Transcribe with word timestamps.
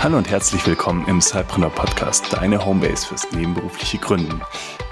Hallo 0.00 0.16
und 0.16 0.30
herzlich 0.30 0.64
willkommen 0.64 1.04
im 1.08 1.20
Cypreneur 1.20 1.70
Podcast, 1.70 2.32
deine 2.32 2.64
Homebase 2.64 3.04
fürs 3.04 3.32
nebenberufliche 3.32 3.98
Gründen. 3.98 4.40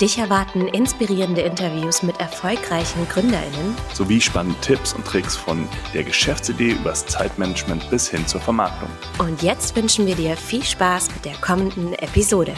Dich 0.01 0.19
erwarten 0.19 0.67
inspirierende 0.67 1.43
Interviews 1.43 2.03
mit 2.03 2.19
erfolgreichen 2.19 3.07
GründerInnen 3.09 3.77
sowie 3.95 4.21
spannende 4.21 4.61
Tipps 4.63 4.95
und 4.95 5.07
Tricks 5.07 5.37
von 5.37 5.69
der 5.95 6.03
Geschäftsidee 6.03 6.73
übers 6.73 7.07
Zeitmanagement 7.07 7.89
bis 7.89 8.09
hin 8.09 8.27
zur 8.27 8.41
Vermarktung. 8.41 8.89
Und 9.19 9.43
jetzt 9.43 9.77
wünschen 9.77 10.09
wir 10.09 10.17
dir 10.17 10.37
viel 10.37 10.65
Spaß 10.65 11.15
mit 11.15 11.25
der 11.25 11.35
kommenden 11.35 11.93
Episode. 11.95 12.55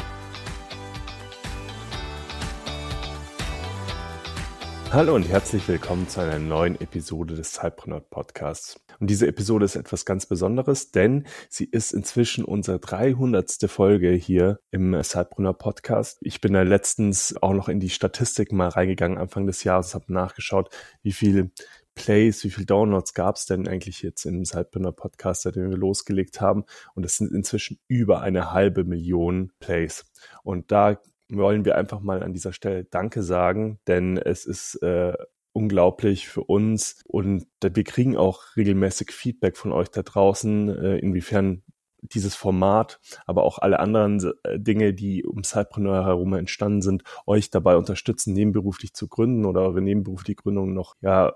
Hallo 4.90 5.14
und 5.14 5.28
herzlich 5.28 5.68
willkommen 5.68 6.08
zu 6.08 6.22
einer 6.22 6.38
neuen 6.38 6.80
Episode 6.80 7.34
des 7.34 7.52
Cypreneur 7.52 8.00
Podcasts. 8.00 8.80
Und 8.98 9.10
diese 9.10 9.26
Episode 9.26 9.66
ist 9.66 9.76
etwas 9.76 10.06
ganz 10.06 10.24
Besonderes, 10.24 10.92
denn 10.92 11.26
sie 11.50 11.66
ist 11.66 11.92
inzwischen 11.92 12.42
unsere 12.42 12.78
300. 12.78 13.68
Folge 13.68 14.12
hier 14.12 14.60
im 14.70 14.98
Cypreneur 15.02 15.52
Podcast. 15.52 16.16
Ich 16.22 16.40
bin 16.40 16.54
da 16.54 16.62
letztens 16.62 17.36
auch 17.42 17.52
noch 17.52 17.68
in 17.68 17.80
die 17.80 17.90
Statistiken 17.90 18.56
mal 18.56 18.70
reingegangen, 18.70 19.18
Anfang 19.18 19.46
des 19.46 19.62
Jahres, 19.62 19.94
habe 19.94 20.10
nachgeschaut, 20.10 20.70
wie 21.02 21.12
viele 21.12 21.50
Plays, 21.94 22.42
wie 22.44 22.50
viele 22.50 22.66
Downloads 22.66 23.12
gab 23.12 23.36
es 23.36 23.44
denn 23.44 23.68
eigentlich 23.68 24.00
jetzt 24.00 24.24
im 24.24 24.42
Cypreneur 24.46 24.92
Podcast, 24.92 25.42
seitdem 25.42 25.68
wir 25.68 25.76
losgelegt 25.76 26.40
haben. 26.40 26.64
Und 26.94 27.04
es 27.04 27.18
sind 27.18 27.30
inzwischen 27.30 27.78
über 27.88 28.22
eine 28.22 28.52
halbe 28.52 28.84
Million 28.84 29.52
Plays. 29.60 30.06
Und 30.44 30.72
da 30.72 30.98
wollen 31.30 31.64
wir 31.64 31.76
einfach 31.76 32.00
mal 32.00 32.22
an 32.22 32.32
dieser 32.32 32.52
Stelle 32.52 32.84
Danke 32.84 33.22
sagen, 33.22 33.78
denn 33.86 34.16
es 34.16 34.46
ist 34.46 34.76
äh, 34.82 35.14
unglaublich 35.52 36.28
für 36.28 36.44
uns 36.44 37.02
und 37.06 37.46
wir 37.60 37.84
kriegen 37.84 38.16
auch 38.16 38.56
regelmäßig 38.56 39.10
Feedback 39.10 39.56
von 39.56 39.72
euch 39.72 39.88
da 39.88 40.02
draußen, 40.02 40.68
äh, 40.68 40.98
inwiefern 40.98 41.62
dieses 42.00 42.36
Format, 42.36 43.00
aber 43.26 43.42
auch 43.42 43.58
alle 43.58 43.80
anderen 43.80 44.20
äh, 44.44 44.58
Dinge, 44.58 44.94
die 44.94 45.24
um 45.24 45.42
Cypreneur 45.42 46.04
herum 46.04 46.32
entstanden 46.34 46.82
sind, 46.82 47.02
euch 47.26 47.50
dabei 47.50 47.76
unterstützen, 47.76 48.34
nebenberuflich 48.34 48.94
zu 48.94 49.08
gründen 49.08 49.44
oder 49.44 49.62
eure 49.62 49.82
nebenberufliche 49.82 50.36
Gründung 50.36 50.74
noch 50.74 50.94
ja 51.00 51.32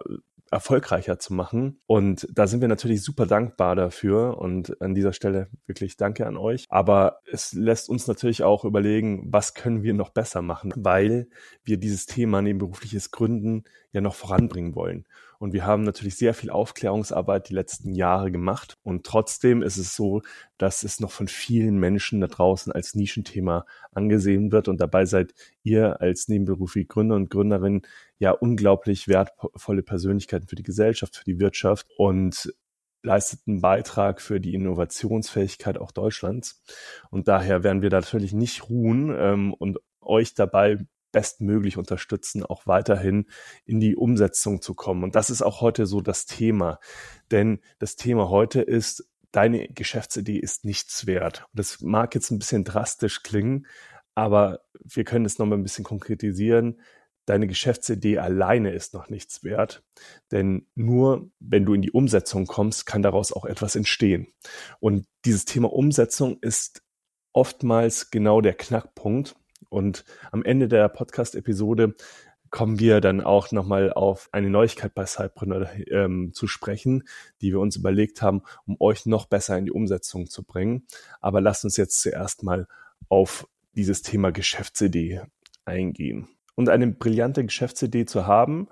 erfolgreicher 0.52 1.18
zu 1.18 1.32
machen. 1.32 1.80
Und 1.86 2.28
da 2.30 2.46
sind 2.46 2.60
wir 2.60 2.68
natürlich 2.68 3.02
super 3.02 3.26
dankbar 3.26 3.74
dafür. 3.74 4.38
Und 4.38 4.80
an 4.82 4.94
dieser 4.94 5.12
Stelle 5.12 5.48
wirklich 5.66 5.96
danke 5.96 6.26
an 6.26 6.36
euch. 6.36 6.66
Aber 6.68 7.20
es 7.30 7.52
lässt 7.54 7.88
uns 7.88 8.06
natürlich 8.06 8.42
auch 8.42 8.64
überlegen, 8.64 9.24
was 9.32 9.54
können 9.54 9.82
wir 9.82 9.94
noch 9.94 10.10
besser 10.10 10.42
machen, 10.42 10.72
weil 10.76 11.28
wir 11.64 11.78
dieses 11.78 12.06
Thema 12.06 12.42
nebenberufliches 12.42 13.10
Gründen 13.10 13.64
ja 13.92 14.00
noch 14.00 14.14
voranbringen 14.14 14.74
wollen. 14.74 15.06
Und 15.38 15.52
wir 15.52 15.66
haben 15.66 15.82
natürlich 15.82 16.14
sehr 16.14 16.34
viel 16.34 16.50
Aufklärungsarbeit 16.50 17.48
die 17.48 17.54
letzten 17.54 17.96
Jahre 17.96 18.30
gemacht. 18.30 18.78
Und 18.84 19.04
trotzdem 19.04 19.60
ist 19.60 19.76
es 19.76 19.96
so, 19.96 20.22
dass 20.56 20.84
es 20.84 21.00
noch 21.00 21.10
von 21.10 21.26
vielen 21.26 21.78
Menschen 21.78 22.20
da 22.20 22.28
draußen 22.28 22.72
als 22.72 22.94
Nischenthema 22.94 23.66
angesehen 23.92 24.52
wird. 24.52 24.68
Und 24.68 24.80
dabei 24.80 25.04
seid 25.04 25.34
ihr 25.64 26.00
als 26.00 26.28
nebenberufliche 26.28 26.86
Gründer 26.86 27.16
und 27.16 27.28
Gründerin 27.28 27.82
ja 28.22 28.30
unglaublich 28.30 29.08
wertvolle 29.08 29.82
Persönlichkeiten 29.82 30.46
für 30.46 30.54
die 30.54 30.62
Gesellschaft, 30.62 31.16
für 31.16 31.24
die 31.24 31.40
Wirtschaft 31.40 31.88
und 31.98 32.54
leistet 33.02 33.40
einen 33.48 33.60
Beitrag 33.60 34.20
für 34.20 34.40
die 34.40 34.54
Innovationsfähigkeit 34.54 35.76
auch 35.76 35.90
Deutschlands. 35.90 36.62
Und 37.10 37.26
daher 37.26 37.64
werden 37.64 37.82
wir 37.82 37.90
natürlich 37.90 38.32
nicht 38.32 38.70
ruhen 38.70 39.12
ähm, 39.18 39.52
und 39.52 39.80
euch 40.00 40.34
dabei 40.34 40.86
bestmöglich 41.10 41.76
unterstützen, 41.76 42.44
auch 42.44 42.68
weiterhin 42.68 43.26
in 43.64 43.80
die 43.80 43.96
Umsetzung 43.96 44.62
zu 44.62 44.74
kommen. 44.74 45.02
Und 45.02 45.16
das 45.16 45.28
ist 45.28 45.42
auch 45.42 45.60
heute 45.60 45.86
so 45.86 46.00
das 46.00 46.24
Thema. 46.24 46.78
Denn 47.32 47.58
das 47.80 47.96
Thema 47.96 48.30
heute 48.30 48.62
ist, 48.62 49.04
deine 49.32 49.66
Geschäftsidee 49.66 50.38
ist 50.38 50.64
nichts 50.64 51.08
wert. 51.08 51.46
Und 51.52 51.58
das 51.58 51.80
mag 51.80 52.14
jetzt 52.14 52.30
ein 52.30 52.38
bisschen 52.38 52.62
drastisch 52.62 53.24
klingen, 53.24 53.66
aber 54.14 54.60
wir 54.78 55.02
können 55.02 55.24
es 55.24 55.38
nochmal 55.38 55.58
ein 55.58 55.64
bisschen 55.64 55.84
konkretisieren. 55.84 56.78
Deine 57.26 57.46
Geschäftsidee 57.46 58.18
alleine 58.18 58.72
ist 58.72 58.94
noch 58.94 59.08
nichts 59.08 59.44
wert, 59.44 59.84
denn 60.30 60.66
nur 60.74 61.30
wenn 61.38 61.64
du 61.64 61.74
in 61.74 61.82
die 61.82 61.92
Umsetzung 61.92 62.46
kommst, 62.46 62.86
kann 62.86 63.02
daraus 63.02 63.32
auch 63.32 63.44
etwas 63.44 63.76
entstehen. 63.76 64.26
Und 64.80 65.06
dieses 65.24 65.44
Thema 65.44 65.72
Umsetzung 65.72 66.38
ist 66.40 66.82
oftmals 67.32 68.10
genau 68.10 68.40
der 68.40 68.54
Knackpunkt, 68.54 69.36
und 69.72 70.04
am 70.30 70.44
Ende 70.44 70.68
der 70.68 70.88
Podcast-Episode 70.90 71.94
kommen 72.50 72.78
wir 72.78 73.00
dann 73.00 73.22
auch 73.22 73.50
nochmal 73.52 73.90
auf 73.90 74.28
eine 74.30 74.50
Neuigkeit 74.50 74.94
bei 74.94 75.06
Cypreneur 75.06 75.70
ähm, 75.90 76.32
zu 76.34 76.46
sprechen, 76.46 77.04
die 77.40 77.52
wir 77.52 77.60
uns 77.60 77.76
überlegt 77.76 78.20
haben, 78.20 78.42
um 78.66 78.76
euch 78.78 79.06
noch 79.06 79.24
besser 79.24 79.56
in 79.56 79.64
die 79.64 79.72
Umsetzung 79.72 80.26
zu 80.26 80.44
bringen. 80.44 80.86
Aber 81.22 81.40
lasst 81.40 81.64
uns 81.64 81.78
jetzt 81.78 82.02
zuerst 82.02 82.42
mal 82.42 82.68
auf 83.08 83.48
dieses 83.72 84.02
Thema 84.02 84.30
Geschäftsidee 84.30 85.22
eingehen. 85.64 86.28
Und 86.54 86.68
eine 86.68 86.86
brillante 86.88 87.44
Geschäftsidee 87.44 88.04
zu 88.04 88.26
haben, 88.26 88.68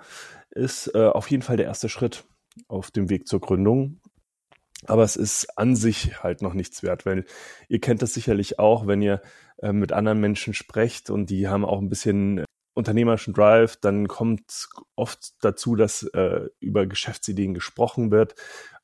ist 0.50 0.94
äh, 0.94 1.06
auf 1.06 1.30
jeden 1.30 1.42
Fall 1.42 1.56
der 1.56 1.66
erste 1.66 1.88
Schritt 1.88 2.24
auf 2.68 2.90
dem 2.90 3.08
Weg 3.08 3.26
zur 3.26 3.40
Gründung. 3.40 4.00
Aber 4.86 5.02
es 5.02 5.16
ist 5.16 5.58
an 5.58 5.76
sich 5.76 6.22
halt 6.22 6.42
noch 6.42 6.54
nichts 6.54 6.82
wert, 6.82 7.04
weil 7.06 7.24
ihr 7.68 7.80
kennt 7.80 8.02
das 8.02 8.14
sicherlich 8.14 8.58
auch, 8.58 8.86
wenn 8.86 9.02
ihr 9.02 9.20
äh, 9.58 9.72
mit 9.72 9.92
anderen 9.92 10.20
Menschen 10.20 10.54
sprecht 10.54 11.10
und 11.10 11.30
die 11.30 11.48
haben 11.48 11.64
auch 11.64 11.80
ein 11.80 11.88
bisschen 11.90 12.44
unternehmerischen 12.74 13.34
Drive, 13.34 13.76
dann 13.76 14.08
kommt 14.08 14.68
oft 14.96 15.32
dazu, 15.40 15.76
dass 15.76 16.02
äh, 16.02 16.48
über 16.60 16.86
Geschäftsideen 16.86 17.54
gesprochen 17.54 18.10
wird. 18.10 18.34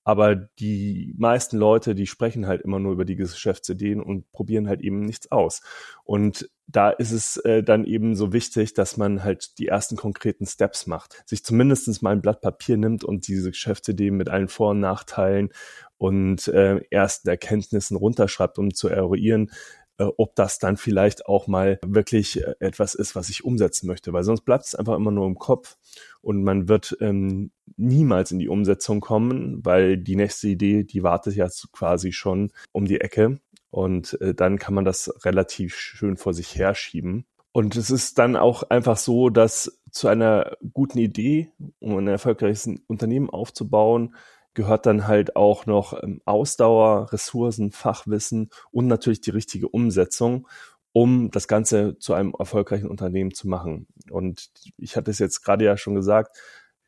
Aber 0.07 0.37
die 0.37 1.15
meisten 1.19 1.57
Leute, 1.57 1.97
die 1.97 2.07
sprechen 2.07 2.47
halt 2.47 2.63
immer 2.63 2.79
nur 2.79 2.93
über 2.93 3.05
die 3.05 3.17
Geschäftsideen 3.17 4.01
und 4.01 4.31
probieren 4.31 4.69
halt 4.69 4.81
eben 4.81 5.01
nichts 5.01 5.33
aus. 5.33 5.63
Und 6.05 6.49
da 6.69 6.91
ist 6.91 7.11
es 7.11 7.39
äh, 7.39 7.65
dann 7.65 7.85
eben 7.85 8.15
so 8.15 8.33
wichtig, 8.33 8.73
dass 8.75 8.97
man 8.97 9.25
halt 9.25 9.59
die 9.59 9.67
ersten 9.67 9.97
konkreten 9.97 10.47
Steps 10.47 10.87
macht, 10.87 11.25
sich 11.27 11.45
zumindestens 11.45 12.03
mal 12.03 12.13
ein 12.13 12.23
Blatt 12.23 12.41
Papier 12.41 12.77
nimmt 12.77 13.03
und 13.03 13.27
diese 13.27 13.51
Geschäftsideen 13.51 14.17
mit 14.17 14.29
allen 14.29 14.47
Vor- 14.47 14.71
und 14.71 14.81
Nachteilen 14.81 15.51
und 15.99 16.47
äh, 16.49 16.81
ersten 16.91 17.29
Erkenntnissen 17.29 17.97
runterschreibt, 17.97 18.59
um 18.59 18.75
zu 18.75 18.89
eruieren, 18.89 19.51
ob 19.99 20.35
das 20.35 20.59
dann 20.59 20.77
vielleicht 20.77 21.27
auch 21.27 21.47
mal 21.47 21.79
wirklich 21.85 22.41
äh, 22.41 22.55
etwas 22.61 22.95
ist, 22.95 23.15
was 23.15 23.29
ich 23.29 23.45
umsetzen 23.45 23.87
möchte, 23.87 24.13
weil 24.13 24.25
sonst 24.25 24.43
bleibt 24.43 24.65
es 24.65 24.75
einfach 24.75 24.95
immer 24.95 25.11
nur 25.11 25.27
im 25.27 25.39
Kopf. 25.39 25.77
Und 26.21 26.43
man 26.43 26.69
wird 26.69 26.97
ähm, 27.01 27.51
niemals 27.77 28.33
in 28.33 28.39
die 28.39 28.49
Umsetzung 28.49 29.01
kommen, 29.01 29.65
weil 29.65 29.97
die 29.97 30.17
nächste 30.17 30.49
Idee, 30.49 30.85
die 30.85 31.03
wartet 31.03 31.37
ja 31.37 31.49
quasi 31.73 32.13
schon 32.13 32.53
um 32.73 32.87
die 32.87 33.01
Ecke. 33.01 33.41
Und 33.71 34.21
äh, 34.21 34.35
dann 34.35 34.59
kann 34.59 34.75
man 34.75 34.85
das 34.85 35.13
relativ 35.25 35.77
schön 35.77 36.17
vor 36.17 36.35
sich 36.35 36.57
herschieben. 36.57 37.27
Und 37.53 37.75
es 37.77 37.91
ist 37.91 38.19
dann 38.19 38.37
auch 38.37 38.65
einfach 38.65 38.99
so, 38.99 39.31
dass 39.31 39.81
zu 39.91 40.09
einer 40.09 40.59
guten 40.75 40.99
Idee, 40.99 41.51
um 41.79 41.97
ein 41.97 42.07
erfolgreiches 42.07 42.69
Unternehmen 42.87 43.31
aufzubauen, 43.31 44.15
gehört 44.57 44.87
dann 44.87 45.07
halt 45.07 45.37
auch 45.37 45.67
noch 45.67 46.03
ähm, 46.03 46.21
Ausdauer, 46.25 47.13
Ressourcen, 47.13 47.71
Fachwissen 47.71 48.51
und 48.73 48.89
natürlich 48.89 49.21
die 49.21 49.31
richtige 49.31 49.69
Umsetzung, 49.69 50.49
um 50.93 51.31
das 51.31 51.47
Ganze 51.47 51.99
zu 51.99 52.15
einem 52.15 52.35
erfolgreichen 52.37 52.89
Unternehmen 52.89 53.35
zu 53.35 53.49
machen. 53.49 53.87
Und 54.11 54.51
ich 54.79 54.97
hatte 54.97 55.11
es 55.11 55.19
jetzt 55.19 55.43
gerade 55.43 55.65
ja 55.65 55.77
schon 55.77 55.95
gesagt, 55.95 56.39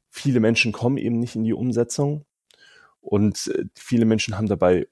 viele 0.09 0.41
Menschen 0.41 0.73
kommen 0.73 0.97
eben 0.97 1.19
nicht 1.19 1.37
in 1.37 1.45
die 1.45 1.53
Umsetzung 1.53 2.25
und 3.01 3.49
äh, 3.49 3.67
viele 3.75 4.07
Menschen 4.07 4.37
haben 4.37 4.49
dabei 4.49 4.89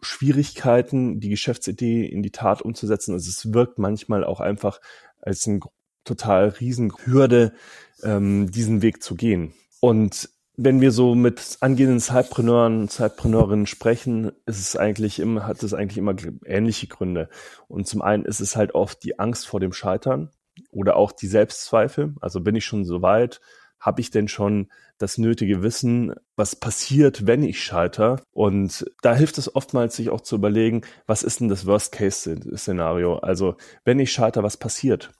Schwierigkeiten, 0.00 1.18
die 1.18 1.30
Geschäftsidee 1.30 2.04
in 2.04 2.22
die 2.22 2.30
Tat 2.30 2.62
umzusetzen. 2.62 3.14
Also 3.14 3.30
es 3.30 3.52
wirkt 3.52 3.78
manchmal 3.78 4.22
auch 4.22 4.38
einfach 4.38 4.80
als 5.20 5.48
eine 5.48 5.60
total 6.04 6.48
riesen 6.48 6.92
Hürde, 7.04 7.54
ähm, 8.02 8.50
diesen 8.50 8.82
Weg 8.82 9.02
zu 9.02 9.14
gehen. 9.14 9.54
Und 9.80 10.28
wenn 10.60 10.80
wir 10.80 10.90
so 10.90 11.14
mit 11.14 11.58
angehenden 11.60 12.00
Zeitpreneuren, 12.00 12.88
Zeitpreneurinnen 12.88 13.68
sprechen, 13.68 14.32
ist 14.44 14.58
es 14.58 14.76
eigentlich 14.76 15.20
immer, 15.20 15.46
hat 15.46 15.62
es 15.62 15.72
eigentlich 15.72 15.98
immer 15.98 16.16
ähnliche 16.44 16.88
Gründe. 16.88 17.28
Und 17.68 17.86
zum 17.86 18.02
einen 18.02 18.24
ist 18.24 18.40
es 18.40 18.56
halt 18.56 18.74
oft 18.74 19.04
die 19.04 19.20
Angst 19.20 19.46
vor 19.46 19.60
dem 19.60 19.72
Scheitern 19.72 20.30
oder 20.72 20.96
auch 20.96 21.12
die 21.12 21.28
Selbstzweifel. 21.28 22.16
Also 22.20 22.40
bin 22.40 22.56
ich 22.56 22.64
schon 22.64 22.84
so 22.84 23.02
weit? 23.02 23.40
Habe 23.78 24.00
ich 24.00 24.10
denn 24.10 24.26
schon 24.26 24.66
das 24.98 25.16
nötige 25.16 25.62
Wissen, 25.62 26.12
was 26.34 26.56
passiert, 26.56 27.24
wenn 27.28 27.44
ich 27.44 27.62
scheiter? 27.62 28.20
Und 28.32 28.84
da 29.00 29.14
hilft 29.14 29.38
es 29.38 29.54
oftmals, 29.54 29.94
sich 29.94 30.10
auch 30.10 30.22
zu 30.22 30.34
überlegen, 30.34 30.82
was 31.06 31.22
ist 31.22 31.38
denn 31.38 31.48
das 31.48 31.66
Worst-Case-Szenario? 31.66 33.18
Also, 33.18 33.54
wenn 33.84 34.00
ich 34.00 34.10
scheiter, 34.10 34.42
was 34.42 34.56
passiert? 34.56 35.12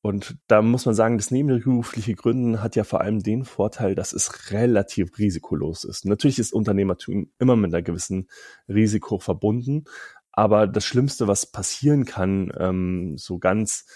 Und 0.00 0.36
da 0.46 0.62
muss 0.62 0.86
man 0.86 0.94
sagen, 0.94 1.18
das 1.18 1.32
nebenberufliche 1.32 2.14
Gründen 2.14 2.62
hat 2.62 2.76
ja 2.76 2.84
vor 2.84 3.00
allem 3.00 3.22
den 3.22 3.44
Vorteil, 3.44 3.94
dass 3.94 4.12
es 4.12 4.52
relativ 4.52 5.18
risikolos 5.18 5.84
ist. 5.84 6.04
Natürlich 6.04 6.38
ist 6.38 6.52
Unternehmertum 6.52 7.32
immer 7.38 7.56
mit 7.56 7.74
einer 7.74 7.82
gewissen 7.82 8.28
Risiko 8.68 9.18
verbunden, 9.18 9.84
aber 10.30 10.68
das 10.68 10.84
Schlimmste, 10.84 11.26
was 11.26 11.50
passieren 11.50 12.04
kann, 12.04 12.52
ähm, 12.56 13.18
so 13.18 13.38
ganz 13.38 13.86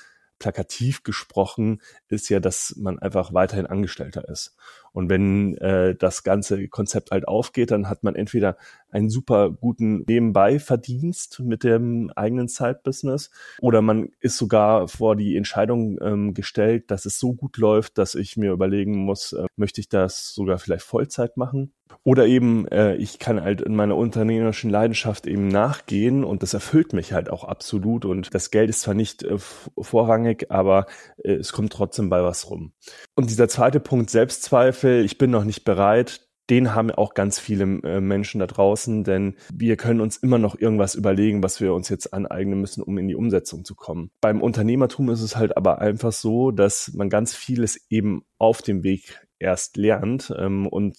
plakativ 0.40 1.04
gesprochen, 1.04 1.80
ist 2.08 2.28
ja, 2.28 2.40
dass 2.40 2.74
man 2.76 2.98
einfach 2.98 3.32
weiterhin 3.32 3.66
Angestellter 3.66 4.28
ist. 4.28 4.56
Und 4.92 5.08
wenn 5.08 5.56
äh, 5.58 5.94
das 5.94 6.22
ganze 6.22 6.68
Konzept 6.68 7.10
halt 7.10 7.26
aufgeht, 7.26 7.70
dann 7.70 7.88
hat 7.88 8.04
man 8.04 8.14
entweder 8.14 8.56
einen 8.90 9.08
super 9.08 9.50
guten 9.50 10.04
Nebenbei-Verdienst 10.06 11.40
mit 11.40 11.64
dem 11.64 12.10
eigenen 12.14 12.48
Side-Business 12.48 13.30
oder 13.60 13.80
man 13.80 14.10
ist 14.20 14.36
sogar 14.36 14.88
vor 14.88 15.16
die 15.16 15.36
Entscheidung 15.36 15.98
ähm, 16.02 16.34
gestellt, 16.34 16.90
dass 16.90 17.06
es 17.06 17.18
so 17.18 17.32
gut 17.32 17.56
läuft, 17.56 17.96
dass 17.98 18.14
ich 18.14 18.36
mir 18.36 18.52
überlegen 18.52 18.96
muss, 18.96 19.32
äh, 19.32 19.46
möchte 19.56 19.80
ich 19.80 19.88
das 19.88 20.34
sogar 20.34 20.58
vielleicht 20.58 20.84
Vollzeit 20.84 21.36
machen? 21.36 21.72
Oder 22.04 22.26
eben, 22.26 22.66
äh, 22.68 22.96
ich 22.96 23.18
kann 23.18 23.42
halt 23.42 23.60
in 23.60 23.76
meiner 23.76 23.96
unternehmerischen 23.96 24.70
Leidenschaft 24.70 25.26
eben 25.26 25.48
nachgehen 25.48 26.24
und 26.24 26.42
das 26.42 26.54
erfüllt 26.54 26.92
mich 26.92 27.12
halt 27.12 27.30
auch 27.30 27.44
absolut. 27.44 28.04
Und 28.04 28.34
das 28.34 28.50
Geld 28.50 28.70
ist 28.70 28.80
zwar 28.80 28.94
nicht 28.94 29.22
äh, 29.22 29.38
vorrangig, 29.38 30.50
aber 30.50 30.86
äh, 31.22 31.34
es 31.34 31.52
kommt 31.52 31.72
trotzdem 31.72 32.10
bei 32.10 32.22
was 32.24 32.50
rum. 32.50 32.72
Und 33.14 33.30
dieser 33.30 33.48
zweite 33.48 33.78
Punkt, 33.78 34.10
Selbstzweifel, 34.10 34.81
ich 34.84 35.18
bin 35.18 35.30
noch 35.30 35.44
nicht 35.44 35.64
bereit, 35.64 36.28
den 36.50 36.74
haben 36.74 36.90
auch 36.90 37.14
ganz 37.14 37.38
viele 37.38 37.64
äh, 37.82 38.00
Menschen 38.00 38.40
da 38.40 38.46
draußen, 38.46 39.04
denn 39.04 39.36
wir 39.52 39.76
können 39.76 40.00
uns 40.00 40.16
immer 40.16 40.38
noch 40.38 40.58
irgendwas 40.58 40.94
überlegen, 40.94 41.42
was 41.42 41.60
wir 41.60 41.72
uns 41.72 41.88
jetzt 41.88 42.12
aneignen 42.12 42.60
müssen, 42.60 42.82
um 42.82 42.98
in 42.98 43.08
die 43.08 43.14
Umsetzung 43.14 43.64
zu 43.64 43.74
kommen. 43.74 44.10
Beim 44.20 44.42
Unternehmertum 44.42 45.08
ist 45.10 45.22
es 45.22 45.36
halt 45.36 45.56
aber 45.56 45.78
einfach 45.80 46.12
so, 46.12 46.50
dass 46.50 46.92
man 46.94 47.08
ganz 47.08 47.34
vieles 47.34 47.80
eben 47.90 48.24
auf 48.38 48.60
dem 48.60 48.82
Weg 48.82 49.26
erst 49.38 49.76
lernt 49.76 50.32
ähm, 50.36 50.66
und 50.66 50.96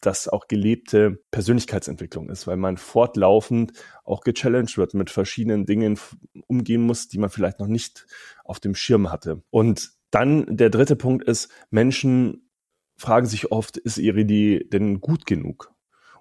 das 0.00 0.28
auch 0.28 0.48
gelebte 0.48 1.22
Persönlichkeitsentwicklung 1.30 2.30
ist, 2.30 2.46
weil 2.46 2.56
man 2.56 2.76
fortlaufend 2.76 3.72
auch 4.04 4.22
gechallenged 4.22 4.78
wird, 4.78 4.94
mit 4.94 5.10
verschiedenen 5.10 5.66
Dingen 5.66 5.98
umgehen 6.46 6.82
muss, 6.82 7.08
die 7.08 7.18
man 7.18 7.30
vielleicht 7.30 7.60
noch 7.60 7.66
nicht 7.66 8.06
auf 8.44 8.60
dem 8.60 8.74
Schirm 8.74 9.10
hatte. 9.10 9.42
Und 9.50 9.92
dann 10.10 10.44
der 10.56 10.70
dritte 10.70 10.96
Punkt 10.96 11.24
ist, 11.24 11.50
Menschen 11.70 12.49
fragen 13.00 13.26
sich 13.26 13.50
oft, 13.50 13.76
ist 13.76 13.98
ihre 13.98 14.20
Idee 14.20 14.64
denn 14.64 15.00
gut 15.00 15.26
genug? 15.26 15.72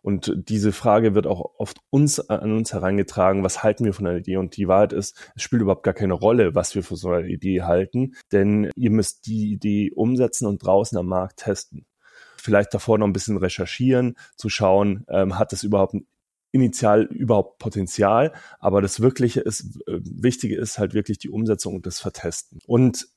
Und 0.02 0.34
diese 0.48 0.72
Frage 0.72 1.14
wird 1.14 1.28
auch 1.28 1.56
oft 1.58 1.80
uns 1.90 2.22
an 2.30 2.54
uns 2.54 2.72
herangetragen, 2.72 3.44
was 3.44 3.64
halten 3.64 3.84
wir 3.84 3.94
von 3.94 4.08
einer 4.08 4.20
Idee? 4.20 4.38
Und 4.38 4.56
die 4.56 4.68
Wahrheit 4.70 4.94
ist, 4.94 5.16
es 5.36 5.44
spielt 5.44 5.62
überhaupt 5.62 5.84
gar 5.84 5.94
keine 5.94 6.14
Rolle, 6.14 6.56
was 6.56 6.74
wir 6.74 6.84
von 6.84 6.96
so 6.96 7.10
einer 7.10 7.28
Idee 7.28 7.64
halten, 7.64 8.16
denn 8.32 8.72
ihr 8.76 8.92
müsst 8.92 9.28
die 9.28 9.52
Idee 9.52 9.92
umsetzen 9.92 10.48
und 10.48 10.64
draußen 10.64 10.98
am 10.98 11.08
Markt 11.08 11.40
testen 11.40 11.86
vielleicht 12.42 12.74
davor 12.74 12.98
noch 12.98 13.08
ein 13.08 13.14
bisschen 13.14 13.38
recherchieren, 13.38 14.16
zu 14.36 14.50
schauen, 14.50 15.06
ähm, 15.10 15.38
hat 15.38 15.54
es 15.54 15.64
überhaupt 15.64 15.96
initial 16.52 17.04
überhaupt 17.04 17.60
Potenzial, 17.60 18.34
aber 18.60 18.82
das 18.82 19.02
Wirkliche 19.02 19.42
ist, 19.42 19.82
äh, 19.88 20.00
Wichtige 20.02 20.58
ist 20.58 20.80
halt 20.80 20.94
wirklich 20.94 21.20
die 21.20 21.30
Umsetzung 21.30 21.76
und 21.76 21.86
das 21.86 22.00
Vertesten. 22.00 22.60
Und 22.66 23.08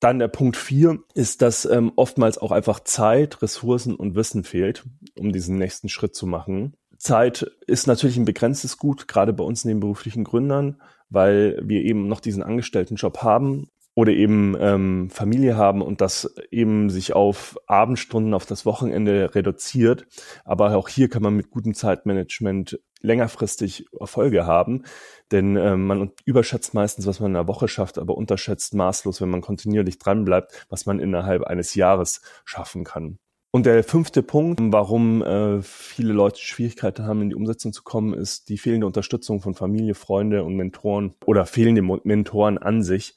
dann 0.00 0.18
der 0.18 0.28
Punkt 0.28 0.56
vier 0.56 0.98
ist, 1.14 1.42
dass 1.42 1.64
ähm, 1.64 1.92
oftmals 1.96 2.38
auch 2.38 2.52
einfach 2.52 2.80
Zeit, 2.80 3.42
Ressourcen 3.42 3.94
und 3.94 4.14
Wissen 4.14 4.44
fehlt, 4.44 4.84
um 5.18 5.32
diesen 5.32 5.58
nächsten 5.58 5.88
Schritt 5.88 6.14
zu 6.14 6.26
machen. 6.26 6.74
Zeit 6.98 7.50
ist 7.66 7.86
natürlich 7.86 8.16
ein 8.16 8.24
begrenztes 8.24 8.78
Gut, 8.78 9.08
gerade 9.08 9.32
bei 9.32 9.44
uns 9.44 9.64
nebenberuflichen 9.64 10.24
Gründern, 10.24 10.80
weil 11.10 11.60
wir 11.62 11.82
eben 11.82 12.08
noch 12.08 12.20
diesen 12.20 12.42
Angestelltenjob 12.42 13.22
haben 13.22 13.68
oder 13.94 14.12
eben 14.12 14.54
ähm, 14.60 15.08
Familie 15.10 15.56
haben 15.56 15.80
und 15.80 16.00
das 16.00 16.34
eben 16.50 16.90
sich 16.90 17.14
auf 17.14 17.56
Abendstunden, 17.66 18.34
auf 18.34 18.44
das 18.44 18.66
Wochenende 18.66 19.34
reduziert. 19.34 20.06
Aber 20.44 20.76
auch 20.76 20.88
hier 20.88 21.08
kann 21.08 21.22
man 21.22 21.34
mit 21.34 21.50
gutem 21.50 21.74
Zeitmanagement 21.74 22.78
längerfristig 23.00 23.86
Erfolge 23.98 24.46
haben, 24.46 24.84
denn 25.32 25.56
äh, 25.56 25.76
man 25.76 26.12
überschätzt 26.24 26.74
meistens, 26.74 27.06
was 27.06 27.20
man 27.20 27.30
in 27.30 27.34
der 27.34 27.48
Woche 27.48 27.68
schafft, 27.68 27.98
aber 27.98 28.16
unterschätzt 28.16 28.74
maßlos, 28.74 29.20
wenn 29.20 29.30
man 29.30 29.40
kontinuierlich 29.40 29.98
dranbleibt, 29.98 30.66
was 30.68 30.86
man 30.86 30.98
innerhalb 30.98 31.42
eines 31.42 31.74
Jahres 31.74 32.22
schaffen 32.44 32.84
kann. 32.84 33.18
Und 33.56 33.64
der 33.64 33.82
fünfte 33.84 34.22
Punkt, 34.22 34.60
warum 34.62 35.22
äh, 35.22 35.62
viele 35.62 36.12
Leute 36.12 36.40
Schwierigkeiten 36.40 37.06
haben, 37.06 37.22
in 37.22 37.30
die 37.30 37.36
Umsetzung 37.36 37.72
zu 37.72 37.82
kommen, 37.82 38.12
ist 38.12 38.50
die 38.50 38.58
fehlende 38.58 38.86
Unterstützung 38.86 39.40
von 39.40 39.54
Familie, 39.54 39.94
Freunde 39.94 40.44
und 40.44 40.56
Mentoren 40.56 41.14
oder 41.24 41.46
fehlende 41.46 41.80
Mentoren 42.04 42.58
an 42.58 42.82
sich. 42.82 43.16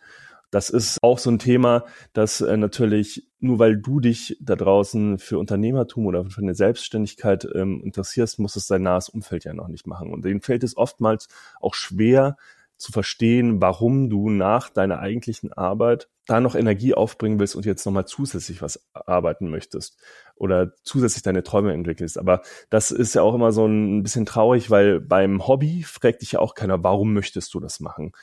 Das 0.52 0.70
ist 0.70 0.98
auch 1.04 1.20
so 1.20 1.30
ein 1.30 1.40
Thema, 1.40 1.84
dass 2.14 2.42
äh, 2.42 2.56
natürlich 2.56 3.29
nur 3.40 3.60
weil 3.60 3.78
du 3.78 4.00
dich 4.00 4.38
da 4.42 4.56
draußen 4.56 5.18
für 5.18 5.40
Unternehmertum 5.40 6.06
oder 6.06 6.26
für 6.26 6.42
eine 6.42 6.56
Selbstständigkeit 6.56 7.48
ähm, 7.56 7.82
interessierst, 7.84 8.40
muss 8.40 8.56
es 8.56 8.68
dein 8.68 8.84
nahes 8.84 9.10
Umfeld 9.10 9.46
ja 9.46 9.54
noch 9.54 9.68
nicht 9.68 9.88
machen. 9.88 10.12
Und 10.12 10.26
denen 10.26 10.42
fällt 10.42 10.64
es 10.64 10.76
oftmals 10.76 11.28
auch 11.62 11.74
schwer 11.74 12.38
zu 12.80 12.94
verstehen, 12.94 13.62
warum 13.62 14.10
du 14.10 14.30
nach 14.30 14.70
deiner 14.70 15.00
eigentlichen 15.00 15.52
Arbeit 15.52 16.10
da 16.26 16.40
noch 16.40 16.56
Energie 16.56 16.94
aufbringen 16.94 17.40
willst 17.40 17.56
und 17.56 17.66
jetzt 17.66 17.86
nochmal 17.86 18.06
zusätzlich 18.06 18.62
was 18.62 18.88
arbeiten 18.94 19.50
möchtest 19.50 19.98
oder 20.36 20.74
zusätzlich 20.84 21.24
deine 21.24 21.44
Träume 21.44 21.74
entwickelst. 21.74 22.18
Aber 22.18 22.42
das 22.70 22.92
ist 22.92 23.16
ja 23.16 23.22
auch 23.22 23.36
immer 23.36 23.52
so 23.52 23.66
ein 23.66 24.02
bisschen 24.02 24.26
traurig, 24.26 24.70
weil 24.70 25.02
beim 25.02 25.46
Hobby 25.46 25.84
fragt 25.84 26.22
dich 26.22 26.34
ja 26.34 26.40
auch 26.40 26.56
keiner, 26.56 26.82
warum 26.84 27.14
möchtest 27.14 27.54
du 27.54 27.60
das 27.60 27.80
machen? 27.80 28.14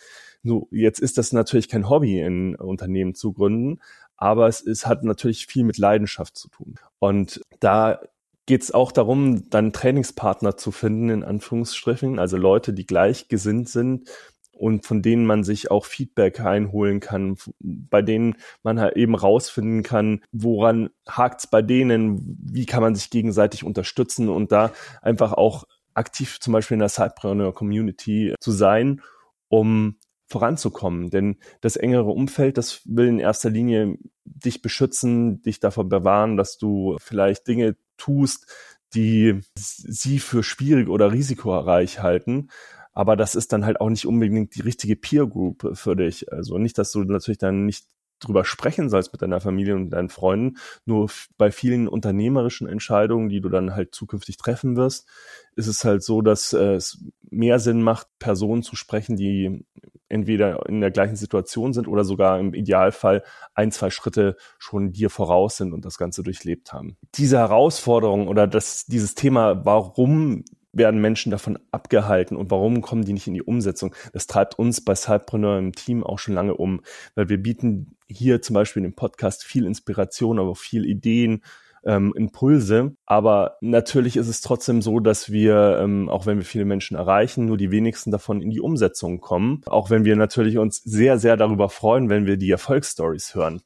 So, 0.42 0.68
jetzt 0.70 1.00
ist 1.00 1.18
das 1.18 1.32
natürlich 1.32 1.68
kein 1.68 1.90
Hobby, 1.90 2.20
in 2.20 2.54
Unternehmen 2.54 3.14
zu 3.14 3.32
gründen, 3.32 3.80
aber 4.16 4.48
es 4.48 4.60
ist, 4.60 4.86
hat 4.86 5.04
natürlich 5.04 5.46
viel 5.46 5.64
mit 5.64 5.78
Leidenschaft 5.78 6.36
zu 6.36 6.48
tun. 6.48 6.76
Und 6.98 7.40
da 7.60 8.00
geht 8.46 8.62
es 8.62 8.72
auch 8.72 8.92
darum, 8.92 9.50
dann 9.50 9.72
Trainingspartner 9.72 10.56
zu 10.56 10.70
finden, 10.70 11.10
in 11.10 11.24
Anführungsstrichen, 11.24 12.18
also 12.18 12.36
Leute, 12.36 12.72
die 12.72 12.86
gleichgesinnt 12.86 13.68
sind 13.68 14.08
und 14.52 14.86
von 14.86 15.02
denen 15.02 15.26
man 15.26 15.44
sich 15.44 15.70
auch 15.70 15.84
Feedback 15.84 16.40
einholen 16.40 17.00
kann, 17.00 17.36
bei 17.60 18.02
denen 18.02 18.36
man 18.62 18.80
halt 18.80 18.96
eben 18.96 19.14
rausfinden 19.14 19.82
kann, 19.82 20.22
woran 20.32 20.90
hakt's 21.06 21.46
bei 21.46 21.60
denen, 21.60 22.38
wie 22.40 22.66
kann 22.66 22.82
man 22.82 22.94
sich 22.94 23.10
gegenseitig 23.10 23.64
unterstützen 23.64 24.28
und 24.28 24.52
da 24.52 24.72
einfach 25.02 25.32
auch 25.32 25.64
aktiv 25.94 26.40
zum 26.40 26.52
Beispiel 26.52 26.76
in 26.76 26.80
der 26.80 26.88
Sidepreneur 26.88 27.52
Community 27.52 28.34
zu 28.40 28.52
sein, 28.52 29.02
um 29.48 29.96
voranzukommen. 30.26 31.10
Denn 31.10 31.36
das 31.60 31.76
engere 31.76 32.10
Umfeld, 32.10 32.58
das 32.58 32.82
will 32.84 33.06
in 33.06 33.18
erster 33.18 33.50
Linie 33.50 33.96
dich 34.24 34.62
beschützen, 34.62 35.42
dich 35.42 35.60
davor 35.60 35.88
bewahren, 35.88 36.36
dass 36.36 36.58
du 36.58 36.96
vielleicht 36.98 37.46
Dinge 37.46 37.76
tust, 37.96 38.46
die 38.94 39.40
sie 39.54 40.18
für 40.18 40.42
schwierig 40.42 40.88
oder 40.88 41.12
risikoreich 41.12 42.02
halten. 42.02 42.48
Aber 42.92 43.16
das 43.16 43.34
ist 43.34 43.52
dann 43.52 43.66
halt 43.66 43.80
auch 43.80 43.90
nicht 43.90 44.06
unbedingt 44.06 44.54
die 44.54 44.62
richtige 44.62 44.96
Peer 44.96 45.26
Group 45.26 45.76
für 45.76 45.96
dich. 45.96 46.32
Also 46.32 46.58
nicht, 46.58 46.78
dass 46.78 46.92
du 46.92 47.04
natürlich 47.04 47.38
dann 47.38 47.66
nicht 47.66 47.86
drüber 48.20 48.44
sprechen 48.44 48.88
sollst 48.88 49.12
mit 49.12 49.20
deiner 49.20 49.40
Familie 49.40 49.74
und 49.74 49.90
deinen 49.90 50.08
Freunden. 50.08 50.56
Nur 50.86 51.10
bei 51.36 51.50
vielen 51.50 51.88
unternehmerischen 51.88 52.66
Entscheidungen, 52.66 53.28
die 53.28 53.40
du 53.40 53.48
dann 53.48 53.74
halt 53.74 53.94
zukünftig 53.94 54.38
treffen 54.38 54.76
wirst, 54.76 55.06
ist 55.54 55.66
es 55.66 55.84
halt 55.84 56.02
so, 56.02 56.22
dass 56.22 56.52
äh, 56.52 56.74
es 56.74 57.04
mehr 57.30 57.58
Sinn 57.58 57.82
macht, 57.82 58.08
Personen 58.18 58.62
zu 58.62 58.76
sprechen, 58.76 59.16
die 59.16 59.64
entweder 60.08 60.66
in 60.68 60.80
der 60.80 60.90
gleichen 60.90 61.16
Situation 61.16 61.72
sind 61.72 61.88
oder 61.88 62.04
sogar 62.04 62.38
im 62.38 62.54
Idealfall 62.54 63.22
ein, 63.54 63.72
zwei 63.72 63.90
Schritte 63.90 64.36
schon 64.58 64.92
dir 64.92 65.10
voraus 65.10 65.56
sind 65.56 65.72
und 65.72 65.84
das 65.84 65.98
Ganze 65.98 66.22
durchlebt 66.22 66.72
haben. 66.72 66.96
Diese 67.14 67.38
Herausforderung 67.38 68.28
oder 68.28 68.46
das, 68.46 68.86
dieses 68.86 69.14
Thema, 69.14 69.64
warum 69.64 70.44
werden 70.72 71.00
Menschen 71.00 71.30
davon 71.30 71.58
abgehalten 71.70 72.36
und 72.36 72.50
warum 72.50 72.82
kommen 72.82 73.04
die 73.04 73.12
nicht 73.12 73.26
in 73.26 73.34
die 73.34 73.42
Umsetzung? 73.42 73.94
Das 74.12 74.26
treibt 74.26 74.58
uns 74.58 74.84
bei 74.84 74.94
Cypreneur 74.94 75.58
im 75.58 75.72
Team 75.72 76.04
auch 76.04 76.18
schon 76.18 76.34
lange 76.34 76.54
um, 76.54 76.82
weil 77.14 77.28
wir 77.28 77.42
bieten 77.42 77.96
hier 78.08 78.42
zum 78.42 78.54
Beispiel 78.54 78.84
in 78.84 78.90
dem 78.90 78.96
Podcast 78.96 79.42
viel 79.44 79.64
Inspiration, 79.66 80.38
aber 80.38 80.50
auch 80.50 80.58
viel 80.58 80.84
Ideen, 80.84 81.42
ähm, 81.86 82.12
Impulse. 82.16 82.96
Aber 83.06 83.56
natürlich 83.60 84.16
ist 84.16 84.28
es 84.28 84.40
trotzdem 84.40 84.82
so, 84.82 85.00
dass 85.00 85.30
wir, 85.30 85.78
ähm, 85.80 86.08
auch 86.08 86.26
wenn 86.26 86.38
wir 86.38 86.44
viele 86.44 86.64
Menschen 86.64 86.96
erreichen, 86.96 87.46
nur 87.46 87.56
die 87.56 87.70
wenigsten 87.70 88.10
davon 88.10 88.42
in 88.42 88.50
die 88.50 88.60
Umsetzung 88.60 89.20
kommen. 89.20 89.62
Auch 89.66 89.88
wenn 89.88 90.04
wir 90.04 90.16
natürlich 90.16 90.58
uns 90.58 90.82
sehr, 90.82 91.18
sehr 91.18 91.36
darüber 91.36 91.68
freuen, 91.68 92.08
wenn 92.08 92.26
wir 92.26 92.36
die 92.36 92.50
Erfolgsstories 92.50 93.34
hören. 93.34 93.62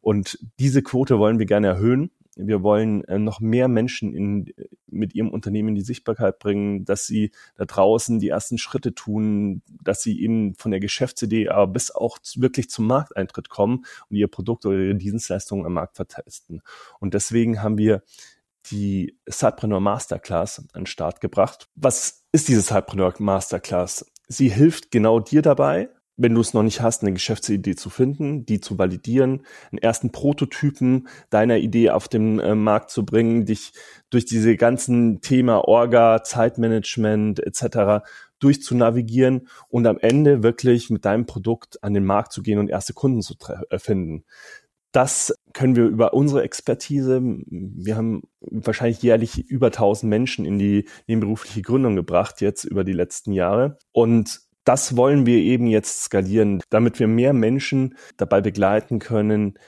Und 0.00 0.38
diese 0.58 0.82
Quote 0.82 1.18
wollen 1.18 1.38
wir 1.38 1.46
gerne 1.46 1.66
erhöhen. 1.66 2.10
Wir 2.46 2.62
wollen 2.62 3.04
äh, 3.04 3.18
noch 3.18 3.40
mehr 3.40 3.68
Menschen 3.68 4.14
in, 4.14 4.52
mit 4.86 5.14
ihrem 5.14 5.30
Unternehmen 5.30 5.70
in 5.70 5.74
die 5.74 5.82
Sichtbarkeit 5.82 6.38
bringen, 6.38 6.84
dass 6.84 7.06
sie 7.06 7.32
da 7.56 7.64
draußen 7.64 8.20
die 8.20 8.28
ersten 8.28 8.58
Schritte 8.58 8.94
tun, 8.94 9.62
dass 9.82 10.02
sie 10.02 10.20
eben 10.22 10.54
von 10.54 10.70
der 10.70 10.80
Geschäftsidee 10.80 11.48
aber 11.48 11.66
bis 11.66 11.90
auch 11.90 12.18
wirklich 12.36 12.70
zum 12.70 12.86
Markteintritt 12.86 13.48
kommen 13.48 13.84
und 14.08 14.16
ihr 14.16 14.28
Produkt 14.28 14.64
oder 14.66 14.78
ihre 14.78 14.94
Dienstleistungen 14.94 15.66
am 15.66 15.74
Markt 15.74 15.96
vertesten. 15.96 16.62
Und 17.00 17.14
deswegen 17.14 17.62
haben 17.62 17.78
wir 17.78 18.02
die 18.70 19.16
Cypreneur 19.30 19.80
Masterclass 19.80 20.58
an 20.58 20.82
den 20.82 20.86
Start 20.86 21.20
gebracht. 21.20 21.68
Was 21.74 22.24
ist 22.32 22.48
diese 22.48 22.62
Cypreneur 22.62 23.14
Masterclass? 23.18 24.10
Sie 24.28 24.48
hilft 24.48 24.90
genau 24.90 25.20
dir 25.20 25.42
dabei, 25.42 25.88
wenn 26.18 26.34
du 26.34 26.40
es 26.40 26.52
noch 26.52 26.62
nicht 26.62 26.82
hast, 26.82 27.02
eine 27.02 27.12
Geschäftsidee 27.12 27.76
zu 27.76 27.88
finden, 27.88 28.44
die 28.44 28.60
zu 28.60 28.76
validieren, 28.78 29.46
einen 29.70 29.78
ersten 29.78 30.12
Prototypen 30.12 31.08
deiner 31.30 31.56
Idee 31.58 31.90
auf 31.90 32.08
den 32.08 32.40
äh, 32.40 32.54
Markt 32.54 32.90
zu 32.90 33.06
bringen, 33.06 33.46
dich 33.46 33.72
durch 34.10 34.26
diese 34.26 34.56
ganzen 34.56 35.20
Thema 35.20 35.66
Orga, 35.66 36.22
Zeitmanagement 36.24 37.40
etc. 37.40 38.04
durchzunavigieren 38.40 39.48
und 39.68 39.86
am 39.86 39.98
Ende 39.98 40.42
wirklich 40.42 40.90
mit 40.90 41.04
deinem 41.04 41.24
Produkt 41.24 41.82
an 41.82 41.94
den 41.94 42.04
Markt 42.04 42.32
zu 42.32 42.42
gehen 42.42 42.58
und 42.58 42.68
erste 42.68 42.92
Kunden 42.92 43.22
zu 43.22 43.34
äh, 43.70 43.78
finden 43.78 44.24
das 44.92 45.34
können 45.52 45.76
wir 45.76 45.84
über 45.84 46.14
unsere 46.14 46.42
Expertise, 46.42 47.20
wir 47.22 47.96
haben 47.96 48.22
wahrscheinlich 48.40 49.02
jährlich 49.02 49.46
über 49.46 49.66
1000 49.66 50.08
Menschen 50.08 50.44
in 50.46 50.58
die 50.58 50.88
nebenberufliche 51.06 51.62
Gründung 51.62 51.94
gebracht 51.94 52.40
jetzt 52.40 52.64
über 52.64 52.84
die 52.84 52.94
letzten 52.94 53.32
Jahre. 53.32 53.78
Und 53.92 54.47
das 54.68 54.98
wollen 54.98 55.24
wir 55.24 55.38
eben 55.38 55.66
jetzt 55.66 56.02
skalieren, 56.02 56.60
damit 56.68 57.00
wir 57.00 57.08
mehr 57.08 57.32
Menschen 57.32 57.96
dabei 58.18 58.42
begleiten 58.42 58.98
können, 58.98 59.58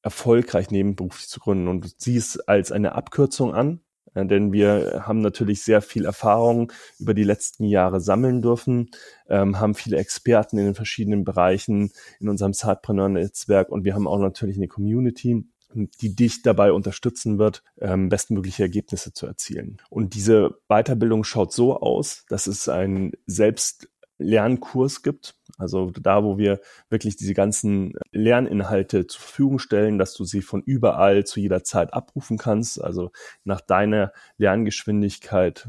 erfolgreich 0.00 0.70
nebenberuflich 0.70 1.28
zu 1.28 1.40
gründen. 1.40 1.68
Und 1.68 1.84
du 1.84 1.88
siehst 1.98 2.48
als 2.48 2.72
eine 2.72 2.94
Abkürzung 2.94 3.52
an, 3.52 3.80
äh, 4.14 4.24
denn 4.24 4.54
wir 4.54 5.04
haben 5.06 5.20
natürlich 5.20 5.62
sehr 5.62 5.82
viel 5.82 6.06
Erfahrung 6.06 6.72
über 6.98 7.12
die 7.12 7.24
letzten 7.24 7.64
Jahre 7.64 8.00
sammeln 8.00 8.40
dürfen, 8.40 8.88
ähm, 9.28 9.60
haben 9.60 9.74
viele 9.74 9.98
Experten 9.98 10.56
in 10.56 10.64
den 10.64 10.74
verschiedenen 10.74 11.24
Bereichen 11.24 11.90
in 12.18 12.30
unserem 12.30 12.54
Sidepreneur-Netzwerk 12.54 13.68
und 13.68 13.84
wir 13.84 13.92
haben 13.92 14.08
auch 14.08 14.20
natürlich 14.20 14.56
eine 14.56 14.68
Community, 14.68 15.44
die 15.74 16.16
dich 16.16 16.40
dabei 16.40 16.72
unterstützen 16.72 17.38
wird, 17.38 17.62
ähm, 17.78 18.08
bestmögliche 18.08 18.62
Ergebnisse 18.62 19.12
zu 19.12 19.26
erzielen. 19.26 19.76
Und 19.90 20.14
diese 20.14 20.56
Weiterbildung 20.68 21.24
schaut 21.24 21.52
so 21.52 21.78
aus, 21.78 22.24
dass 22.30 22.46
es 22.46 22.70
ein 22.70 23.12
selbst 23.26 23.88
Lernkurs 24.18 25.02
gibt. 25.02 25.34
Also 25.58 25.90
da, 25.90 26.24
wo 26.24 26.38
wir 26.38 26.60
wirklich 26.88 27.16
diese 27.16 27.34
ganzen 27.34 27.94
Lerninhalte 28.12 29.06
zur 29.06 29.20
Verfügung 29.20 29.58
stellen, 29.58 29.98
dass 29.98 30.14
du 30.14 30.24
sie 30.24 30.42
von 30.42 30.62
überall 30.62 31.24
zu 31.24 31.40
jeder 31.40 31.64
Zeit 31.64 31.94
abrufen 31.94 32.38
kannst. 32.38 32.82
Also 32.82 33.10
nach 33.44 33.60
deiner 33.60 34.12
Lerngeschwindigkeit 34.38 35.68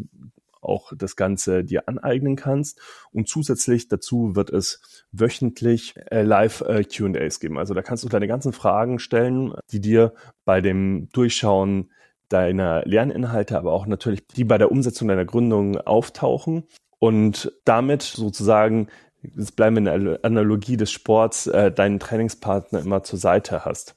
auch 0.62 0.92
das 0.96 1.16
Ganze 1.16 1.64
dir 1.64 1.88
aneignen 1.88 2.36
kannst. 2.36 2.80
Und 3.12 3.28
zusätzlich 3.28 3.88
dazu 3.88 4.36
wird 4.36 4.50
es 4.50 5.04
wöchentlich 5.12 5.96
äh, 6.12 6.24
live 6.24 6.62
äh, 6.62 6.84
QAs 6.84 7.40
geben. 7.40 7.58
Also 7.58 7.74
da 7.74 7.82
kannst 7.82 8.04
du 8.04 8.10
deine 8.10 8.28
ganzen 8.28 8.54
Fragen 8.54 9.00
stellen, 9.00 9.54
die 9.72 9.80
dir 9.80 10.14
bei 10.46 10.62
dem 10.62 11.10
Durchschauen 11.12 11.92
deiner 12.30 12.84
Lerninhalte, 12.86 13.58
aber 13.58 13.72
auch 13.72 13.86
natürlich 13.86 14.28
die 14.28 14.44
bei 14.44 14.58
der 14.58 14.72
Umsetzung 14.72 15.08
deiner 15.08 15.24
Gründung 15.24 15.78
auftauchen 15.78 16.66
und 17.00 17.52
damit 17.66 18.02
sozusagen, 18.02 18.88
jetzt 19.22 19.56
bleiben 19.56 19.76
wir 19.76 19.94
in 19.94 20.06
der 20.06 20.20
Analogie 20.24 20.78
des 20.78 20.92
Sports, 20.92 21.48
äh, 21.48 21.72
deinen 21.72 22.00
Trainingspartner 22.00 22.80
immer 22.80 23.04
zur 23.04 23.20
Seite 23.20 23.66
hast. 23.66 23.96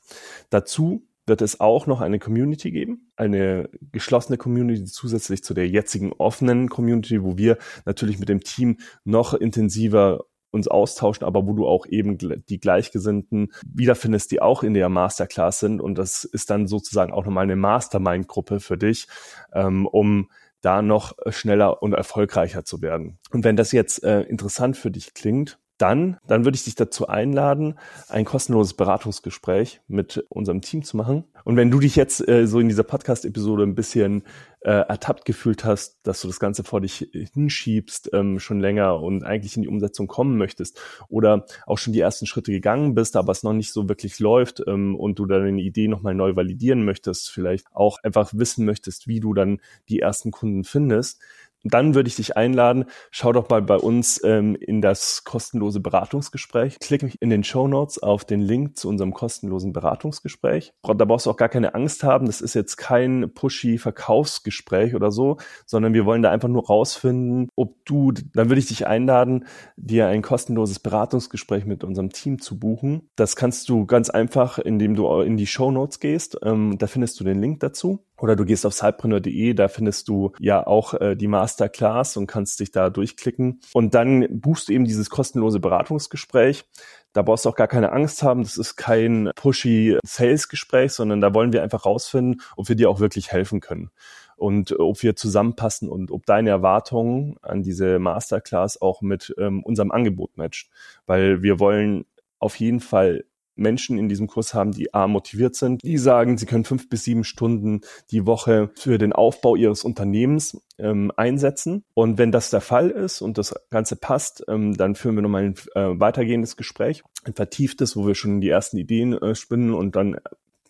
Dazu 0.50 1.06
wird 1.26 1.42
es 1.42 1.60
auch 1.60 1.86
noch 1.86 2.00
eine 2.00 2.18
Community 2.18 2.70
geben, 2.72 3.12
eine 3.16 3.68
geschlossene 3.92 4.36
Community 4.36 4.84
zusätzlich 4.84 5.44
zu 5.44 5.54
der 5.54 5.68
jetzigen 5.68 6.12
offenen 6.12 6.68
Community, 6.68 7.22
wo 7.22 7.36
wir 7.36 7.58
natürlich 7.84 8.18
mit 8.18 8.28
dem 8.28 8.40
Team 8.40 8.78
noch 9.04 9.34
intensiver 9.34 10.24
uns 10.50 10.68
austauschen, 10.68 11.24
aber 11.24 11.46
wo 11.46 11.52
du 11.52 11.66
auch 11.66 11.86
eben 11.86 12.18
die 12.18 12.58
Gleichgesinnten 12.58 13.52
wiederfindest, 13.64 14.32
die 14.32 14.42
auch 14.42 14.62
in 14.62 14.74
der 14.74 14.88
Masterclass 14.88 15.60
sind. 15.60 15.80
Und 15.80 15.96
das 15.96 16.24
ist 16.24 16.50
dann 16.50 16.66
sozusagen 16.66 17.12
auch 17.12 17.24
nochmal 17.24 17.44
eine 17.44 17.56
Mastermind-Gruppe 17.56 18.60
für 18.60 18.76
dich, 18.76 19.06
ähm, 19.52 19.86
um 19.86 20.28
da 20.60 20.82
noch 20.82 21.14
schneller 21.28 21.82
und 21.82 21.92
erfolgreicher 21.92 22.64
zu 22.64 22.82
werden. 22.82 23.18
Und 23.30 23.44
wenn 23.44 23.56
das 23.56 23.72
jetzt 23.72 24.02
äh, 24.04 24.22
interessant 24.22 24.76
für 24.76 24.90
dich 24.90 25.14
klingt, 25.14 25.58
dann, 25.80 26.18
dann 26.26 26.44
würde 26.44 26.56
ich 26.56 26.64
dich 26.64 26.74
dazu 26.74 27.08
einladen, 27.08 27.78
ein 28.08 28.24
kostenloses 28.24 28.74
Beratungsgespräch 28.74 29.80
mit 29.88 30.24
unserem 30.28 30.60
Team 30.60 30.82
zu 30.82 30.96
machen. 30.96 31.24
Und 31.44 31.56
wenn 31.56 31.70
du 31.70 31.80
dich 31.80 31.96
jetzt 31.96 32.26
äh, 32.28 32.46
so 32.46 32.60
in 32.60 32.68
dieser 32.68 32.82
Podcast-Episode 32.82 33.62
ein 33.62 33.74
bisschen 33.74 34.22
äh, 34.62 34.72
ertappt 34.72 35.24
gefühlt 35.24 35.64
hast, 35.64 36.00
dass 36.02 36.20
du 36.20 36.28
das 36.28 36.38
Ganze 36.38 36.64
vor 36.64 36.82
dich 36.82 37.08
hinschiebst 37.32 38.10
ähm, 38.12 38.38
schon 38.38 38.60
länger 38.60 39.00
und 39.00 39.24
eigentlich 39.24 39.56
in 39.56 39.62
die 39.62 39.68
Umsetzung 39.68 40.06
kommen 40.06 40.36
möchtest 40.36 40.78
oder 41.08 41.46
auch 41.66 41.78
schon 41.78 41.94
die 41.94 42.00
ersten 42.00 42.26
Schritte 42.26 42.52
gegangen 42.52 42.94
bist, 42.94 43.16
aber 43.16 43.32
es 43.32 43.42
noch 43.42 43.54
nicht 43.54 43.72
so 43.72 43.88
wirklich 43.88 44.18
läuft 44.18 44.62
ähm, 44.66 44.96
und 44.96 45.18
du 45.18 45.24
deine 45.24 45.60
Idee 45.60 45.88
nochmal 45.88 46.14
neu 46.14 46.36
validieren 46.36 46.84
möchtest, 46.84 47.30
vielleicht 47.30 47.66
auch 47.72 47.98
einfach 48.02 48.32
wissen 48.34 48.66
möchtest, 48.66 49.08
wie 49.08 49.20
du 49.20 49.32
dann 49.32 49.60
die 49.88 50.00
ersten 50.00 50.30
Kunden 50.30 50.64
findest, 50.64 51.22
dann 51.64 51.94
würde 51.94 52.08
ich 52.08 52.16
dich 52.16 52.36
einladen, 52.36 52.86
schau 53.10 53.32
doch 53.32 53.48
mal 53.48 53.62
bei 53.62 53.76
uns 53.76 54.20
ähm, 54.24 54.56
in 54.56 54.80
das 54.80 55.24
kostenlose 55.24 55.80
Beratungsgespräch. 55.80 56.78
Klick 56.80 57.02
mich 57.02 57.20
in 57.20 57.30
den 57.30 57.44
Show 57.44 57.68
Notes 57.68 58.02
auf 58.02 58.24
den 58.24 58.40
Link 58.40 58.76
zu 58.76 58.88
unserem 58.88 59.12
kostenlosen 59.12 59.72
Beratungsgespräch. 59.72 60.72
Da 60.82 61.04
brauchst 61.04 61.26
du 61.26 61.30
auch 61.30 61.36
gar 61.36 61.48
keine 61.48 61.74
Angst 61.74 62.02
haben. 62.02 62.26
Das 62.26 62.40
ist 62.40 62.54
jetzt 62.54 62.76
kein 62.76 63.32
pushy 63.34 63.78
Verkaufsgespräch 63.78 64.94
oder 64.94 65.10
so, 65.10 65.36
sondern 65.66 65.94
wir 65.94 66.06
wollen 66.06 66.22
da 66.22 66.30
einfach 66.30 66.48
nur 66.48 66.66
rausfinden, 66.66 67.48
ob 67.56 67.84
du, 67.84 68.12
dann 68.12 68.48
würde 68.48 68.60
ich 68.60 68.66
dich 68.66 68.86
einladen, 68.86 69.46
dir 69.76 70.06
ein 70.06 70.22
kostenloses 70.22 70.78
Beratungsgespräch 70.78 71.66
mit 71.66 71.84
unserem 71.84 72.10
Team 72.10 72.40
zu 72.40 72.58
buchen. 72.58 73.08
Das 73.16 73.36
kannst 73.36 73.68
du 73.68 73.86
ganz 73.86 74.10
einfach, 74.10 74.58
indem 74.58 74.94
du 74.94 75.20
in 75.20 75.36
die 75.36 75.46
Show 75.46 75.70
Notes 75.70 76.00
gehst. 76.00 76.38
Ähm, 76.42 76.78
da 76.78 76.86
findest 76.86 77.20
du 77.20 77.24
den 77.24 77.40
Link 77.40 77.60
dazu. 77.60 78.04
Oder 78.20 78.36
du 78.36 78.44
gehst 78.44 78.66
auf 78.66 78.74
sidepreneur.de, 78.74 79.54
da 79.54 79.68
findest 79.68 80.08
du 80.08 80.32
ja 80.38 80.66
auch 80.66 80.94
äh, 80.94 81.16
die 81.16 81.26
Masterclass 81.26 82.16
und 82.16 82.26
kannst 82.26 82.60
dich 82.60 82.70
da 82.70 82.90
durchklicken. 82.90 83.60
Und 83.72 83.94
dann 83.94 84.26
buchst 84.30 84.68
du 84.68 84.72
eben 84.72 84.84
dieses 84.84 85.10
kostenlose 85.10 85.58
Beratungsgespräch. 85.58 86.64
Da 87.12 87.22
brauchst 87.22 87.44
du 87.44 87.48
auch 87.48 87.56
gar 87.56 87.66
keine 87.66 87.92
Angst 87.92 88.22
haben. 88.22 88.42
Das 88.42 88.56
ist 88.56 88.76
kein 88.76 89.30
pushy 89.34 89.98
Sales-Gespräch, 90.04 90.92
sondern 90.92 91.20
da 91.20 91.34
wollen 91.34 91.52
wir 91.52 91.62
einfach 91.62 91.86
rausfinden, 91.86 92.42
ob 92.56 92.68
wir 92.68 92.76
dir 92.76 92.90
auch 92.90 93.00
wirklich 93.00 93.32
helfen 93.32 93.60
können 93.60 93.90
und 94.36 94.78
ob 94.78 95.02
wir 95.02 95.16
zusammenpassen 95.16 95.88
und 95.88 96.10
ob 96.10 96.24
deine 96.24 96.50
Erwartungen 96.50 97.36
an 97.42 97.62
diese 97.62 97.98
Masterclass 97.98 98.80
auch 98.80 99.02
mit 99.02 99.34
ähm, 99.38 99.62
unserem 99.62 99.90
Angebot 99.90 100.36
matcht. 100.36 100.70
Weil 101.06 101.42
wir 101.42 101.58
wollen 101.58 102.04
auf 102.38 102.56
jeden 102.56 102.80
Fall 102.80 103.24
Menschen 103.60 103.98
in 103.98 104.08
diesem 104.08 104.26
Kurs 104.26 104.54
haben, 104.54 104.72
die 104.72 104.92
A 104.92 105.06
motiviert 105.06 105.54
sind, 105.54 105.82
die 105.82 105.98
sagen, 105.98 106.38
sie 106.38 106.46
können 106.46 106.64
fünf 106.64 106.88
bis 106.88 107.04
sieben 107.04 107.24
Stunden 107.24 107.82
die 108.10 108.26
Woche 108.26 108.70
für 108.74 108.98
den 108.98 109.12
Aufbau 109.12 109.54
ihres 109.54 109.84
Unternehmens 109.84 110.60
ähm, 110.78 111.12
einsetzen. 111.16 111.84
Und 111.94 112.18
wenn 112.18 112.32
das 112.32 112.50
der 112.50 112.60
Fall 112.60 112.90
ist 112.90 113.20
und 113.20 113.38
das 113.38 113.54
Ganze 113.70 113.96
passt, 113.96 114.44
ähm, 114.48 114.76
dann 114.76 114.94
führen 114.94 115.14
wir 115.14 115.22
nochmal 115.22 115.44
ein 115.44 115.54
äh, 115.74 116.00
weitergehendes 116.00 116.56
Gespräch, 116.56 117.04
ein 117.24 117.34
vertieftes, 117.34 117.96
wo 117.96 118.06
wir 118.06 118.14
schon 118.14 118.40
die 118.40 118.48
ersten 118.48 118.78
Ideen 118.78 119.12
äh, 119.12 119.34
spinnen 119.34 119.74
und 119.74 119.94
dann 119.94 120.16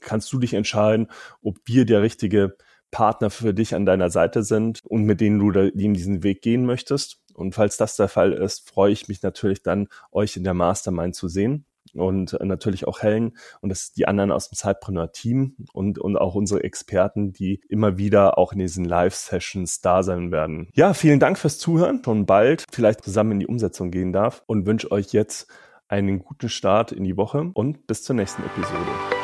kannst 0.01 0.33
du 0.33 0.39
dich 0.39 0.55
entscheiden, 0.55 1.09
ob 1.43 1.59
wir 1.67 1.85
der 1.85 2.03
richtige 2.03 2.57
Partner 2.91 3.31
für 3.31 3.55
dich 3.55 3.75
an 3.75 3.87
deiner 3.87 4.11
Seite 4.11 4.43
sind 4.43 4.81
und 4.85 5.05
mit 5.05 5.21
denen 5.21 5.39
du 5.39 5.53
da, 5.53 5.63
in 5.63 5.95
diesen 5.95 6.23
Weg 6.23 6.43
gehen 6.43 6.67
möchtest. 6.67 7.19
Und 7.35 7.55
falls 7.55 7.77
das 7.77 7.97
der 7.97 8.09
Fall 8.09 8.33
ist, 8.33 8.69
freue 8.69 8.93
ich 8.93 9.09
mich 9.09 9.23
natürlich 9.23 9.63
dann, 9.63 9.89
euch 10.11 10.37
in 10.37 10.45
der 10.45 10.55
Mastermind 10.55 11.15
zu 11.15 11.29
sehen 11.29 11.65
und 11.95 12.37
natürlich 12.41 12.87
auch 12.87 13.03
Helen 13.03 13.37
und 13.61 13.71
das 13.71 13.93
die 13.93 14.07
anderen 14.07 14.33
aus 14.33 14.51
dem 14.51 14.57
Zeitpreneur-Team 14.57 15.57
und, 15.73 15.99
und 15.99 16.17
auch 16.17 16.35
unsere 16.35 16.63
Experten, 16.65 17.33
die 17.33 17.61
immer 17.69 17.99
wieder 17.99 18.39
auch 18.39 18.53
in 18.53 18.59
diesen 18.59 18.85
Live-Sessions 18.85 19.81
da 19.81 20.03
sein 20.03 20.31
werden. 20.33 20.69
Ja, 20.75 20.95
vielen 20.95 21.21
Dank 21.21 21.39
fürs 21.39 21.59
Zuhören. 21.59 22.03
Schon 22.05 22.27
bald 22.27 22.65
vielleicht 22.73 23.05
zusammen 23.05 23.33
in 23.33 23.41
die 23.41 23.47
Umsetzung 23.47 23.91
gehen 23.91 24.13
darf 24.13 24.43
und 24.47 24.67
wünsche 24.67 24.91
euch 24.91 25.13
jetzt 25.13 25.51
einen 25.89 26.21
guten 26.21 26.49
Start 26.49 26.93
in 26.93 27.05
die 27.05 27.17
Woche 27.17 27.51
und 27.55 27.87
bis 27.87 28.05
zur 28.05 28.17
nächsten 28.17 28.43
Episode. 28.45 29.20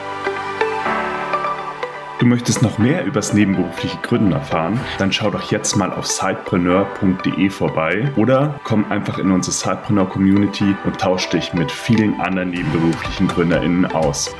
Du 2.19 2.25
möchtest 2.25 2.63
noch 2.63 2.79
mehr 2.79 3.05
übers 3.05 3.35
nebenberufliche 3.35 3.99
Gründen 3.99 4.33
erfahren? 4.33 4.81
Dann 4.97 5.13
schau 5.13 5.31
doch 5.31 5.51
jetzt 5.51 5.77
mal 5.77 5.93
auf 5.93 6.07
sidepreneur.de 6.07 7.51
vorbei 7.51 8.11
oder 8.17 8.59
komm 8.65 8.91
einfach 8.91 9.19
in 9.19 9.31
unsere 9.31 9.53
Sidepreneur 9.53 10.09
Community 10.09 10.75
und 10.87 10.99
tausch 10.99 11.29
dich 11.29 11.53
mit 11.53 11.71
vielen 11.71 12.19
anderen 12.19 12.51
nebenberuflichen 12.51 13.29
GründerInnen 13.29 13.85
aus. 13.85 14.35